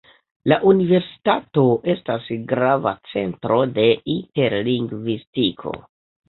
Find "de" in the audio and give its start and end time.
3.77-3.87